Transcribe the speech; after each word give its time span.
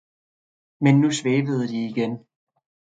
men 0.83 0.95
nu 1.01 1.09
svævede 1.19 1.67
de 1.67 1.79
igen. 1.85 2.27